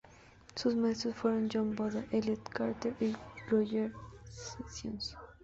Sus 0.55 0.75
maestros 0.75 1.15
fueron 1.15 1.47
John 1.53 1.75
Boda, 1.75 2.03
Elliott 2.09 2.49
Carter, 2.49 2.95
y 2.99 3.15
Roger 3.51 3.91
Sessions. 4.31 5.15